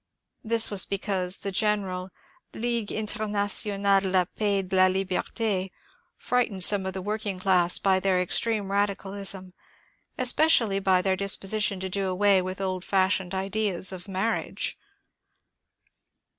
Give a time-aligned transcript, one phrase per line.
[0.43, 2.09] This was because the general
[2.55, 5.69] ^^ Ligue Internationale de la Paix et de la Libert^"
[6.27, 9.53] frightened some of the working class by their extreme radicalism,
[10.17, 14.75] especially by their disposition to do away with old fashioned ideas of marriage.